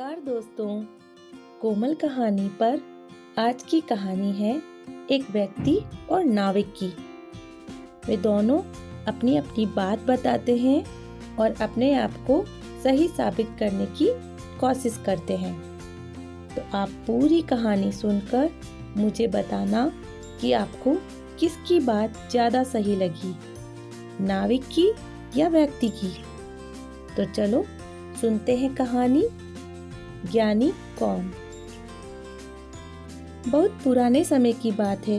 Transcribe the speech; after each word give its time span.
नमस्कार 0.00 0.20
दोस्तों। 0.24 0.82
कोमल 1.60 1.94
कहानी 1.94 2.48
पर 2.60 2.80
आज 3.38 3.62
की 3.62 3.80
कहानी 3.80 4.30
है 4.32 4.52
एक 5.10 5.24
व्यक्ति 5.30 5.76
और 6.10 6.24
नाविक 6.24 6.72
की। 6.72 6.86
वे 8.06 8.16
दोनों 8.16 8.58
अपनी 9.04 9.36
अपनी 9.36 9.66
बात 9.66 10.02
बताते 10.02 10.56
हैं 10.56 11.36
और 11.36 11.54
अपने 11.62 11.92
आप 11.94 12.14
को 12.26 12.42
सही 12.84 13.08
साबित 13.08 13.48
करने 13.58 13.86
की 13.98 14.08
कोशिश 14.60 14.98
करते 15.06 15.36
हैं। 15.36 15.52
तो 16.54 16.62
आप 16.76 16.90
पूरी 17.06 17.42
कहानी 17.42 17.92
सुनकर 17.92 18.50
मुझे 18.96 19.26
बताना 19.28 19.86
कि 20.40 20.52
आपको 20.52 20.94
किसकी 21.40 21.80
बात 21.80 22.14
ज़्यादा 22.30 22.62
सही 22.64 22.96
लगी, 22.96 23.34
नाविक 24.24 24.64
की 24.70 24.90
या 25.36 25.48
व्यक्ति 25.48 25.88
की। 25.94 26.12
तो 27.16 27.32
चलो 27.32 27.64
सुनते 28.20 28.56
हैं 28.56 28.74
कहानी। 28.74 29.28
ज्ञानी 30.26 30.72
कौन? 30.98 31.32
बहुत 33.48 33.78
पुराने 33.84 34.24
समय 34.24 34.52
की 34.52 34.70
बात 34.72 35.08
है। 35.08 35.18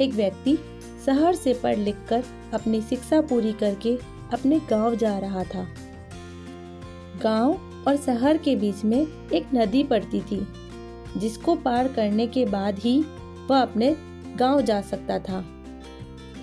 एक 0.00 0.12
व्यक्ति 0.12 0.58
शहर 1.06 1.34
से 1.34 1.54
पढ़ 1.54 1.76
लिख 1.76 1.96
कर 2.08 2.24
अपनी 2.54 2.80
शिक्षा 2.80 3.20
पूरी 3.20 3.52
करके 3.52 3.96
अपने 4.32 4.60
गाँव 4.70 4.94
जा 4.94 5.18
रहा 5.18 5.44
था। 5.44 5.66
गाँव 7.22 7.52
और 7.88 7.96
शहर 7.96 8.36
के 8.36 8.56
बीच 8.56 8.84
में 8.84 9.28
एक 9.32 9.46
नदी 9.54 9.82
पड़ती 9.84 10.20
थी, 10.20 10.46
जिसको 11.16 11.54
पार 11.54 11.88
करने 11.88 12.26
के 12.26 12.44
बाद 12.46 12.78
ही 12.78 13.00
वह 13.50 13.60
अपने 13.60 13.96
गाँव 14.36 14.60
जा 14.60 14.80
सकता 14.80 15.18
था। 15.18 15.44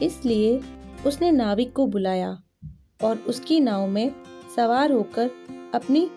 इसलिए 0.02 0.59
उसने 1.06 1.32
नाविक 1.32 1.73
को 1.73 1.88
बुलाया 1.88 2.38
और 3.04 3.18
उसकी 3.18 3.59
नाव 3.59 3.88
में 3.88 4.12
सवार 4.56 4.92
होकर 4.92 5.30
अपनी 5.76 6.09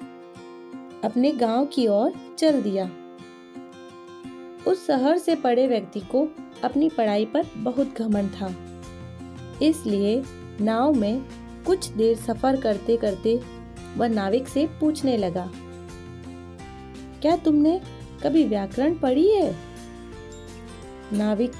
अपने 1.05 1.31
गाँव 1.33 1.67
की 1.67 1.87
ओर 1.89 2.13
चल 2.39 2.61
दिया। 2.63 2.91
उस 4.67 4.87
शहर 4.87 5.19
से 5.19 5.35
पड़े 5.37 5.67
व्यक्ति 5.67 6.01
को 6.11 6.27
अपनी 6.65 6.89
पढ़ाई 6.89 7.25
पर 7.25 7.47
बहुत 7.57 7.99
घमंड 7.99 8.31
था। 8.31 8.55
इसलिए 9.63 10.23
नाव 10.61 10.93
में 10.93 11.23
कुछ 11.67 11.89
देर 11.89 12.17
सफ़र 12.17 12.61
करते 12.61 12.97
करते 12.97 13.41
वह 13.97 14.09
नाविक 14.09 14.49
से 14.49 14.67
पूछने 14.81 15.17
लगा, 15.17 15.51
क्या 17.23 17.37
तुमने 17.37 17.81
कभी 18.23 18.45
व्याकरण 18.45 18.95
पढ़ी 18.95 19.29
है? 19.29 19.55
नाविक 21.13 21.53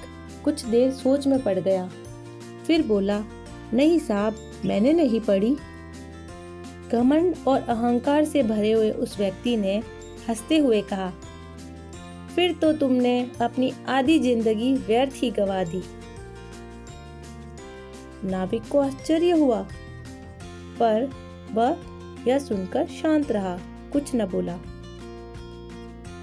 कुछ 0.45 0.65
देर 0.65 0.91
सोच 0.93 1.27
में 1.27 1.43
पड़ 1.43 1.59
गया, 1.59 1.89
फिर 2.67 2.87
बोला, 2.87 3.19
नहीं 3.75 3.99
साहब, 3.99 4.37
मैंने 4.65 4.93
नहीं 4.93 5.21
पढ़ी। 5.21 5.57
घमंड 6.93 7.35
और 7.49 7.61
अहंकार 7.61 8.25
से 8.25 8.43
भरे 8.43 8.73
हुए 8.73 8.91
उस 8.91 9.19
व्यक्ति 9.19 9.57
ने 9.57 9.77
हँसते 10.29 10.59
हुए 10.59 10.81
कहा, 10.83 11.11
फिर 12.35 12.53
तो 12.53 12.73
तुमने 12.73 13.21
अपनी 13.41 13.73
आधी 13.89 14.19
ज़िंदगी 14.19 14.73
व्यर्थ 14.77 15.13
ही 15.15 15.31
गवा 15.31 15.63
दी। 15.65 15.83
नाविक 18.25 18.69
को 18.69 18.79
आश्चर्य 18.79 19.31
हुआ, 19.31 19.61
पर 20.81 21.11
वह 21.53 22.29
यह 22.29 22.39
सुनकर 22.39 22.87
शांत 22.93 23.31
रहा, 23.33 23.59
कुछ 23.93 24.15
न 24.15 24.27
बोला। 24.27 24.57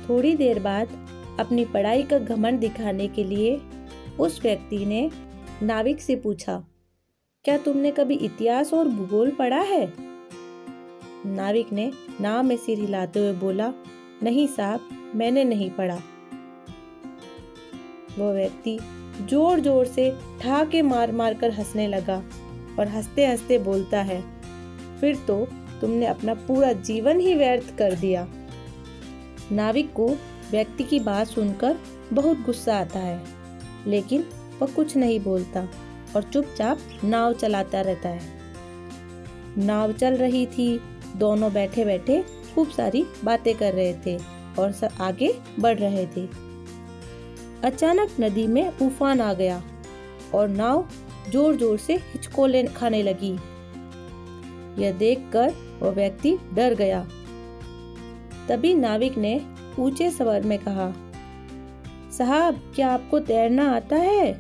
थोड़ी 0.10 0.36
देर 0.36 0.60
बाद 0.60 0.90
अपनी 1.40 1.66
पढ़ाई 1.66 2.04
का 2.04 2.20
घमंड 2.20 2.60
दिखाने 2.60 3.08
के 3.08 3.24
लिए 3.24 3.60
उस 4.20 4.40
व्यक्ति 4.44 4.86
ने 4.86 5.10
नाविक 5.64 6.02
से 6.02 6.16
पूछा, 6.16 6.64
क्या 7.46 7.58
तुमने 7.58 7.92
कभी 7.92 8.16
इतिहास 8.16 8.74
और 8.74 8.88
भूगोल 8.88 9.32
पढ़ा 9.32 9.62
है? 9.64 9.86
नाविक 11.26 11.72
ने 11.74 11.92
नाव 12.22 12.44
में 12.44 12.56
सिर 12.58 12.80
हिलाते 12.80 13.20
हुए 13.20 13.34
बोला, 13.34 13.72
नहीं 14.24 14.48
साहब, 14.48 14.90
मैंने 15.16 15.44
नहीं 15.44 15.70
पढ़ा। 15.72 16.00
वो 18.18 18.32
व्यक्ति 18.34 18.78
ज़ोर 19.22 19.60
ज़ोर 19.60 19.86
से 19.86 20.10
ठाके 20.42 20.82
मार 20.82 21.12
मार 21.12 21.34
कर 21.34 21.52
हंसने 21.52 21.88
लगा 21.88 22.18
और 22.80 22.88
हँसते 22.88 23.26
हँसते 23.26 23.58
बोलता 23.58 24.02
है, 24.02 24.22
फिर 25.00 25.16
तो 25.28 25.46
तुमने 25.82 26.06
अपना 26.06 26.34
पूरा 26.34 26.72
जीवन 26.74 27.20
ही 27.20 27.36
व्यर्थ 27.36 27.78
कर 27.78 27.94
दिया। 27.96 28.28
नाविक 29.52 29.94
को 29.94 30.08
व्यक्ति 30.52 30.84
की 30.84 31.00
बात 31.00 31.28
सुनकर 31.28 31.78
बहुत 32.14 32.42
गुस्सा 32.42 32.78
आता 32.78 33.00
है, 33.00 33.22
लेकिन 33.88 34.26
वह 34.62 34.68
कुछ 34.68 34.96
नहीं 34.98 35.20
बोलता 35.20 35.68
और 36.16 36.24
चुपचाप 36.24 36.80
नाव 37.04 37.34
चलाता 37.34 37.82
रहता 37.82 38.10
है। 38.10 38.36
नाव 39.58 39.92
चल 39.94 40.16
रही 40.16 40.46
थी 40.48 40.80
दोनों 41.18 41.52
बैठे 41.54 41.86
बैठे 41.86 42.22
खूब 42.56 42.70
सारी 42.70 43.06
बातें 43.24 43.54
कर 43.56 43.74
रहे 43.74 43.94
थे 44.06 44.18
और 44.60 44.72
सब 44.72 45.02
आगे 45.02 45.34
बढ़ 45.60 45.78
रहे 45.78 46.06
थे। 46.08 46.28
अचानक 47.64 48.16
नदी 48.20 48.48
में 48.48 48.78
उफान 48.78 49.22
आ 49.22 49.34
गया 49.34 49.62
और 50.34 50.48
नाव 50.48 50.88
ज़ोर 51.30 51.56
ज़ोर 51.56 51.78
से 51.78 51.96
हिचकोले 51.96 52.64
खाने 52.64 53.04
लगी। 53.04 53.32
यह 54.82 54.92
देखकर 54.92 55.54
वह 55.82 55.90
व्यक्ति 55.90 56.38
डर 56.54 56.74
गया। 56.74 57.08
तभी 58.50 58.74
नाविक 58.76 59.18
ने 59.18 59.40
ऊँचे 59.80 60.10
स्वर 60.12 60.42
में 60.42 60.58
कहा, 60.60 60.92
साहब, 62.18 62.62
क्या 62.76 62.90
आपको 62.90 63.20
तैरना 63.20 63.72
आता 63.76 63.96
है? 63.96 64.32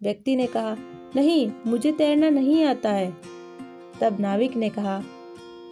व्यक्ति 0.00 0.36
ने 0.36 0.46
कहा, 0.46 0.76
नहीं, 1.16 1.50
मुझे 1.66 1.92
तैरना 1.92 2.30
नहीं 2.30 2.64
आता 2.64 2.90
है। 2.90 3.10
तब 4.00 4.20
नाविक 4.20 4.56
ने 4.56 4.68
कहा 4.68 5.02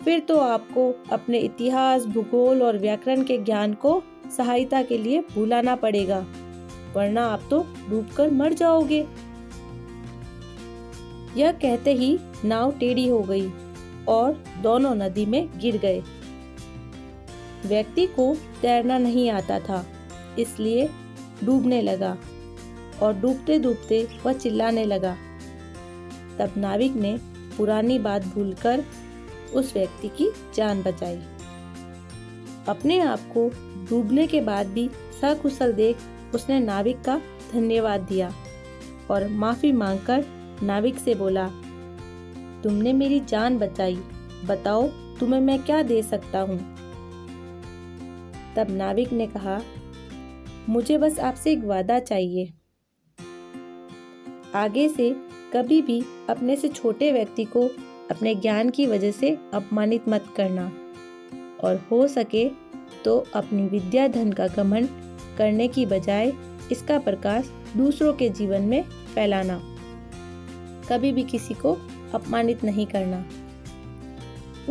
फिर 0.05 0.19
तो 0.21 0.39
आपको 0.39 0.93
अपने 1.13 1.39
इतिहास, 1.39 2.05
भूगोल 2.07 2.63
और 2.63 2.79
व्याकरण 2.79 3.23
के 3.23 3.39
ज्ञान 3.39 3.75
को 3.75 4.03
सहायता 4.37 4.83
के 4.83 4.99
लिए 4.99 5.21
भूलाना 5.35 5.75
पड़ेगा, 5.77 6.19
वरना 6.95 7.25
आप 7.27 7.43
तो 7.51 7.61
डूबकर 7.91 8.31
मर 8.33 8.53
जाओगे। 8.53 9.07
यह 11.37 11.53
कहते 11.53 11.93
ही 11.95 12.19
नाव 12.45 12.73
टेढ़ी 12.73 13.09
हो 13.09 13.21
गई 13.23 13.51
और 14.09 14.43
दोनों 14.63 14.95
नदी 14.95 15.27
में 15.27 15.49
गिर 15.59 15.77
गए। 15.79 16.03
व्यक्ति 17.67 18.07
को 18.09 18.35
तैरना 18.63 18.99
नहीं 18.99 19.29
आता 19.31 19.59
था, 19.61 19.85
इसलिए 20.39 20.89
डूबने 21.45 21.81
लगा 21.83 22.17
और 23.03 23.15
डूबते 23.15 23.59
डूबते 23.59 24.07
वह 24.25 24.33
चिल्लाने 24.35 24.85
लगा। 24.85 25.17
तब 26.39 26.53
नाविक 26.57 26.97
ने 26.97 27.17
पुरानी 27.57 27.99
बात 27.99 28.25
भूलकर 28.25 28.85
उस 29.55 29.73
व्यक्ति 29.75 30.09
की 30.09 30.31
जान 30.55 30.83
बचाई। 30.83 31.21
अपने 32.69 32.99
आप 33.01 33.21
को 33.35 33.49
डूबने 33.91 34.27
के 34.27 34.41
बाद 34.41 34.67
भी 34.67 34.89
सकुशल 35.21 35.73
देख 35.73 35.97
उसने 36.35 36.61
नाविक 36.61 37.01
का 37.01 37.21
धन्यवाद 37.53 38.01
दिया 38.01 38.33
और 39.11 39.29
माफ़ी 39.29 39.73
मांगकर 39.73 40.25
नाविक 40.63 40.99
से 40.99 41.15
बोला, 41.15 41.47
तुमने 42.63 42.93
मेरी 42.93 43.21
जान 43.21 43.59
बचाई। 43.59 43.97
बताओ, 44.45 44.89
तुम्हें 45.21 45.41
मैं 45.41 45.63
क्या 45.63 45.83
दे 45.83 46.03
सकता 46.03 46.41
हूँ? 46.41 46.59
तब 48.57 48.67
नाविक 48.71 49.13
ने 49.13 49.27
कहा, 49.27 49.61
मुझे 50.69 50.99
बस 50.99 51.19
आपसे 51.19 51.53
एक 51.53 51.65
वादा 51.65 51.99
चाहिए। 51.99 52.53
आगे 54.55 54.89
से 54.89 55.11
कभी 55.53 55.83
भी 55.83 56.01
अपने 56.31 56.57
से 56.57 56.69
छोटे 56.69 57.13
व्यक्ति 57.13 57.45
को 57.45 57.69
अपने 58.11 58.35
ज्ञान 58.35 58.71
की 58.71 58.87
वजह 58.87 59.11
से 59.11 59.39
अपमानित 59.55 60.09
मत 60.09 60.25
करना। 60.37 60.73
और 61.65 61.87
हो 61.91 62.07
सके 62.07 62.49
तो 63.05 63.27
अपनी 63.35 63.63
विद्या 63.63 64.09
धन 64.09 64.33
का 64.33 64.47
घमंड 64.47 64.89
करने 65.39 65.69
की 65.69 65.87
बजाय 65.87 66.33
इसका 66.73 66.99
प्रकाश 66.99 67.51
दूसरों 67.77 68.13
के 68.13 68.29
जीवन 68.29 68.63
में 68.63 68.83
फैलाना। 69.15 69.61
कभी 70.89 71.13
भी 71.13 71.23
किसी 71.23 71.55
को 71.55 71.77
अपमानित 72.15 72.65
नहीं 72.65 72.87
करना। 72.87 73.25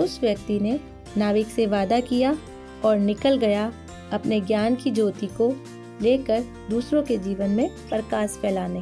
उस 0.02 0.20
व्यक्ति 0.22 0.59
ने 0.59 0.79
नाविक 1.17 1.47
से 1.47 1.66
वादा 1.67 2.00
किया 2.00 2.38
और 2.85 2.97
निकल 2.97 3.38
गया 3.38 3.73
अपने 4.11 4.41
ज्ञान 4.41 4.76
की 4.76 4.91
ज्योति 4.91 5.28
को 5.28 5.53
लेकर 6.02 6.44
दूसरों 6.70 7.03
के 7.03 7.17
जीवन 7.17 7.50
में 7.50 7.70
प्रकाश 7.90 8.29
फैलाने। 8.29 8.82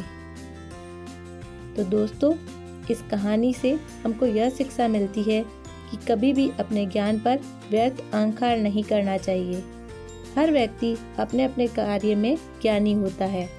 तो 1.75 1.83
दोस्तों 1.83 2.33
इस 2.91 3.01
कहानी 3.01 3.53
से 3.53 3.79
हमको 4.05 4.25
यह 4.25 4.49
शिक्षा 4.49 4.87
मिलती 4.87 5.23
है 5.23 5.45
कि 5.91 5.97
कभी 5.97 6.33
भी 6.33 6.51
अपने 6.59 6.85
ज्ञान 6.85 7.19
पर 7.19 7.39
व्यर्थ 7.71 8.03
अहंकार 8.13 8.57
नहीं 8.57 8.83
करना 8.83 9.17
चाहिए। 9.17 9.63
हर 10.37 10.51
व्यक्ति 10.51 10.97
अपने 11.19 11.43
अपने 11.43 11.67
कार्य 11.67 12.15
में 12.15 12.37
ज्ञानी 12.61 12.93
होता 12.93 13.25
है। 13.25 13.49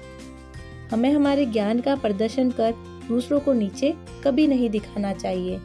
हमें 0.91 1.11
हमारे 1.11 1.45
ज्ञान 1.45 1.79
का 1.79 1.95
प्रदर्शन 1.95 2.51
कर 2.51 2.71
दूसरों 3.07 3.39
को 3.39 3.53
नीचे 3.53 3.93
कभी 4.23 4.47
नहीं 4.47 4.69
दिखाना 4.69 5.13
चाहिए। 5.13 5.59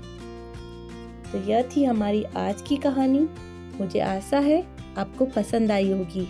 तो 1.32 1.38
यह 1.38 1.62
थी 1.62 1.84
हमारी 1.84 2.24
आज 2.24 2.62
की 2.62 2.76
कहानी। 2.76 3.28
मुझे 3.80 4.00
आशा 4.00 4.38
है 4.38 4.66
आपको 4.98 5.24
पसंद 5.24 5.72
आई 5.72 5.92
होगी। 5.92 6.28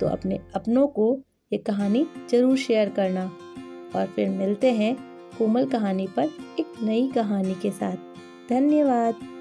तो 0.00 0.06
अपने 0.06 0.40
अपनों 0.54 0.86
को 0.86 1.20
ये 1.52 1.58
कहानी 1.58 2.06
ज़रूर 2.30 2.56
शेयर 2.56 2.88
करना। 2.88 3.32
और 3.96 4.06
फिर 4.06 4.28
मिलते 4.28 4.72
हैं 4.72 5.09
कोमल 5.40 5.66
कहानी 5.66 6.06
पर 6.06 6.24
एक 6.60 6.72
नई 6.82 7.10
कहानी 7.14 7.54
के 7.54 7.70
साथ। 7.70 7.96
धन्यवाद। 8.50 9.39